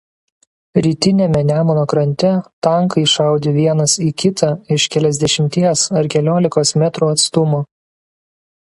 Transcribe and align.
Rytiniame 0.85 1.41
Nemuno 1.49 1.83
krante 1.91 2.31
tankai 2.69 3.03
šaudė 3.13 3.55
vienas 3.59 3.95
į 4.07 4.09
kitą 4.25 4.51
iš 4.79 4.87
keliasdešimties 4.97 5.87
ar 6.03 6.13
keliolikos 6.17 6.77
metrų 6.85 7.13
atstumo. 7.17 7.67